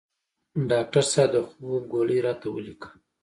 ډاکټر 0.69 1.03
صیب 1.13 1.29
د 1.33 1.35
خوب 1.49 1.83
ګولۍ 1.91 2.19
راته 2.25 2.47
ولیکه 2.51 2.89